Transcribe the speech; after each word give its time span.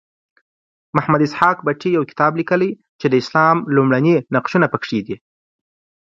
محمد 0.95 1.21
اسحاق 1.27 1.57
بټي 1.65 1.89
یو 1.97 2.03
کتاب 2.11 2.31
لیکلی 2.39 2.71
چې 2.99 3.05
د 3.09 3.13
اسلام 3.23 3.57
لومړني 3.75 4.15
نقشونه 4.35 4.67
پکې 4.73 4.99
دي. 5.07 5.15